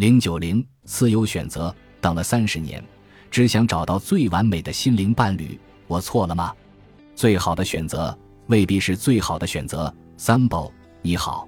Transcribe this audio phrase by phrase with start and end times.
[0.00, 2.82] 零九零自由选择，等了三十年，
[3.30, 6.54] 只想找到最完美的心灵伴侣，我错了吗？
[7.14, 9.94] 最好的选择未必是最好的选择。
[10.16, 11.46] Sambo，你好，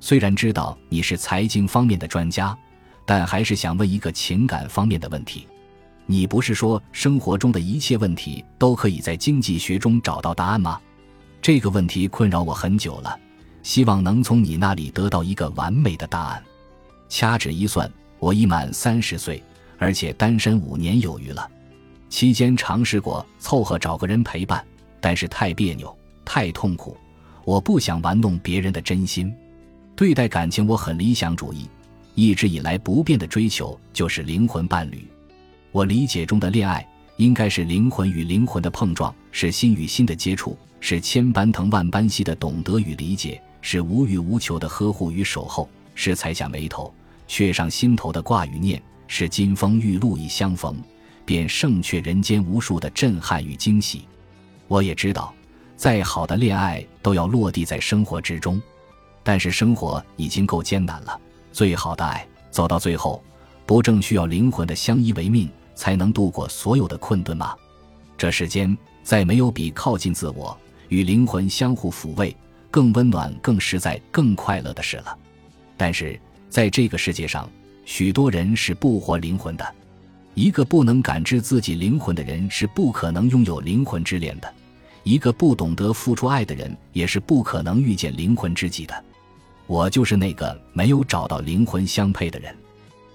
[0.00, 2.58] 虽然知道你是财经方面的专家，
[3.06, 5.46] 但还是想问一个情感方面的问题。
[6.04, 10.80] 你不是说生活中的一切问题都可以在经济学中找到答案吗？
[11.40, 13.16] 这个问题困扰我很久了，
[13.62, 16.42] 希望能从你那里得到一个完美的答案。
[17.16, 17.88] 掐指一算，
[18.18, 19.40] 我已满三十岁，
[19.78, 21.48] 而且单身五年有余了。
[22.08, 24.64] 期间尝试过凑合找个人陪伴，
[25.00, 26.96] 但是太别扭，太痛苦。
[27.44, 29.32] 我不想玩弄别人的真心。
[29.94, 31.68] 对待感情，我很理想主义，
[32.16, 35.06] 一直以来不变的追求就是灵魂伴侣。
[35.70, 36.84] 我理解中的恋爱，
[37.16, 46.92] 应该是灵魂与灵魂的碰撞，是心与心的接触，是千般疼万般惜的懂得与理解，是无欲无求的呵护与守候，是才下眉头。
[47.26, 50.76] 却上心头的挂与念，是金风玉露一相逢，
[51.24, 54.06] 便胜却人间无数的震撼与惊喜。
[54.68, 55.34] 我也知道，
[55.76, 58.60] 再好的恋爱都要落地在生活之中，
[59.22, 61.20] 但是生活已经够艰难了。
[61.52, 63.22] 最好的爱走到最后，
[63.66, 67.54] 不正需要灵魂的相依为命，才能度过所有的困顿吗？
[68.16, 70.56] 这世间再没有比靠近自我，
[70.88, 72.36] 与灵魂相互抚慰，
[72.70, 75.18] 更温暖、更实在、更快乐的事了。
[75.76, 76.20] 但是。
[76.54, 77.50] 在这个世界上，
[77.84, 79.74] 许多人是不活灵魂的。
[80.34, 84.46] 一个不能感知自己灵魂的人，是不可能拥有灵魂之恋的；
[85.02, 89.04] 一个不懂得付出爱的人，也是不可能遇见灵魂知己的。
[89.66, 92.54] 我就是那个没有找到灵魂相配的人，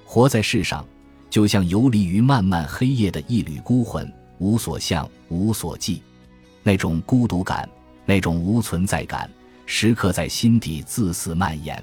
[0.03, 0.85] 活在世上，
[1.29, 6.01] 就像游离于漫漫黑夜的一缕孤魂，无所向，无所寄。
[6.61, 7.69] 那种孤独感，
[8.05, 9.29] 那种无存在感，
[9.65, 11.81] 时刻在心底自肆蔓延。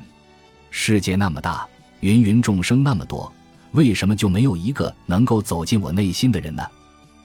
[0.78, 1.66] 世界那么大，
[2.00, 3.32] 芸芸众生那么多，
[3.72, 6.62] 为什么就没有一个能够走进我内心的人呢？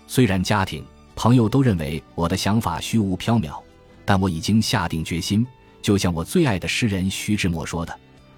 [0.07, 0.83] 虽然家庭、
[1.17, 3.61] 朋友都认为我的想法虚无缥缈，
[4.05, 5.45] 但我已经下定决心。
[5.81, 7.93] 就像我最爱的诗人徐志摩说的：“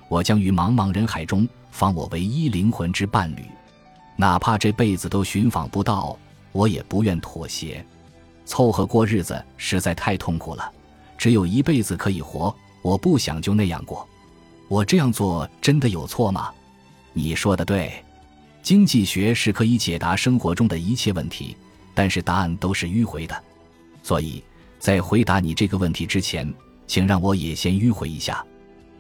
[0.10, 3.46] 我将于茫茫人海中访我唯一灵魂之伴侣，
[4.18, 6.18] 哪怕这辈子都寻访不到，
[6.52, 7.86] 我也不愿妥协。
[8.46, 10.70] 凑合过日子实在太痛苦了，
[11.20, 14.06] 只有一辈子可以活，我不想就那样过。”
[14.74, 16.52] 我这样做真的有错吗？
[17.14, 18.04] 你说的对，
[18.64, 21.56] 经济学是可以解答生活中的一切问题，
[21.94, 23.44] 但是答案都是迂回的。
[24.02, 24.44] 所以
[24.80, 26.52] 在回答你这个问题之前，
[26.88, 28.44] 请让我也先迂回一下。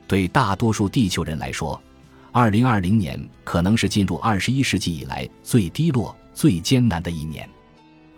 [0.05, 1.81] 对大多数地球人来说，
[2.31, 7.49] 二零二零年可能是进入二十一世纪以来最低落、最艰难的一年。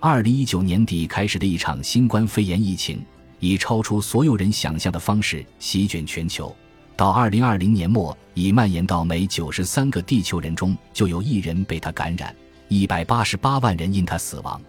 [0.01, 3.01] 二零一九年底开始的一场新冠肺炎疫情，
[3.39, 6.53] 以超出所有人想象的方式席卷全球。
[6.97, 12.33] 到二零二零年末，已蔓延到每九十三个地球人中就有一人被他感染，
[12.69, 14.61] 一百八十八万人因他死亡。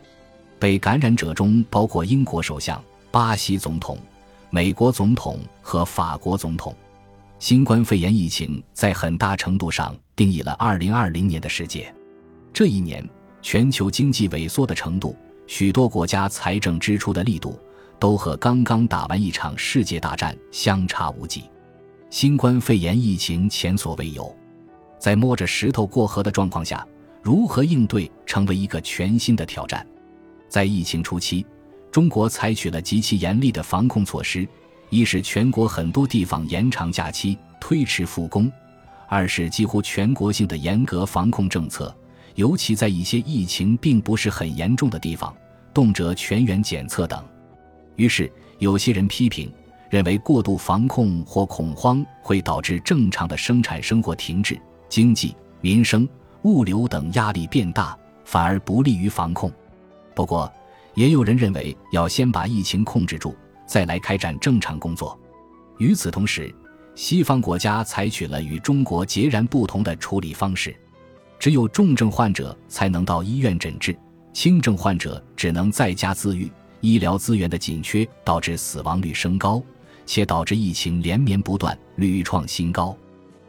[0.59, 2.83] 被感染者中包括英国首相、
[3.13, 3.97] 巴西总统、
[4.51, 6.75] 美国总统和法国总统。
[7.39, 11.95] 新冠肺炎疫情在很大程度上定义了二零二零年的世界。
[12.53, 13.09] 这一年，
[13.41, 15.15] 全球经济萎缩的程度，
[15.47, 17.57] 许多国家财政支出的力度，
[18.01, 21.45] 都和刚刚打完一场世界大战相差无几。
[22.17, 24.35] 新冠肺炎疫情前所未有，
[24.99, 26.83] 在摸着石头过河的状况下，
[27.21, 29.87] 如何应对成为一个全新的挑战。
[30.49, 31.45] 在疫情初期，
[31.93, 34.49] 中国采取了极其严厉的防控措施：
[34.89, 38.51] 一是全国很多地方延长假期、推迟复工；
[39.11, 41.95] 二是几乎全国性的严格防控政策，
[42.35, 45.37] 尤其在一些疫情并不是很严重的地方，
[45.75, 47.23] 动辄全员检测等。
[47.97, 49.53] 于是，有些人批评。
[49.89, 56.09] 认为过度防控或恐慌会导致正常的生产生活停滞，经济、民生、
[56.43, 59.53] 物流等压力变大，反而不利于防控。
[60.15, 60.53] 不过，
[60.95, 63.35] 也有人认为要先把疫情控制住，
[63.67, 65.19] 再来开展正常工作。
[65.79, 66.53] 与此同时，
[66.95, 70.75] 西方国家采取了与中国截然不同的处理方式，
[71.39, 73.97] 只有重症患者才能到医院诊治，
[74.33, 76.51] 轻症患者只能在家自愈。
[76.81, 79.63] 医疗资源的紧缺导致死亡率升高。
[80.07, 82.97] 且导致疫情连绵不断，屡创新高。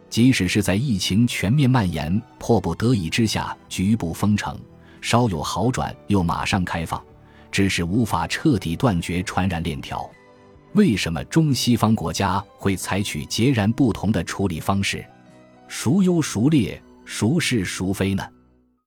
[0.09, 4.59] 即使是在疫情全面蔓延、迫不得已之下局部封城，
[4.99, 7.01] 稍有好转又马上开放，
[7.51, 10.09] 只是无法彻底断绝传染链条。
[10.73, 15.05] 为什么中西方国家会采取截然不同的处理方式？
[15.67, 18.23] 孰优孰劣，孰是孰非呢？